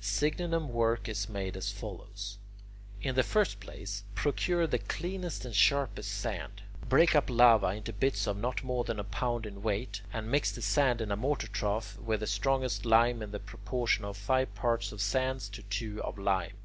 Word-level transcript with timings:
Signinum 0.00 0.70
work 0.70 1.06
is 1.06 1.28
made 1.28 1.54
as 1.54 1.70
follows. 1.70 2.38
In 3.02 3.14
the 3.14 3.22
first 3.22 3.60
place, 3.60 4.04
procure 4.14 4.66
the 4.66 4.78
cleanest 4.78 5.44
and 5.44 5.54
sharpest 5.54 6.12
sand, 6.12 6.62
break 6.88 7.14
up 7.14 7.28
lava 7.28 7.66
into 7.72 7.92
bits 7.92 8.26
of 8.26 8.38
not 8.38 8.64
more 8.64 8.84
than 8.84 8.98
a 8.98 9.04
pound 9.04 9.44
in 9.44 9.62
weight, 9.62 10.00
and 10.10 10.30
mix 10.30 10.50
the 10.50 10.62
sand 10.62 11.02
in 11.02 11.10
a 11.12 11.16
mortar 11.16 11.48
trough 11.48 11.98
with 11.98 12.20
the 12.20 12.26
strongest 12.26 12.86
lime 12.86 13.20
in 13.20 13.32
the 13.32 13.38
proportion 13.38 14.02
of 14.06 14.16
five 14.16 14.54
parts 14.54 14.92
of 14.92 15.02
sand 15.02 15.40
to 15.42 15.62
two 15.64 16.02
of 16.02 16.16
lime. 16.16 16.56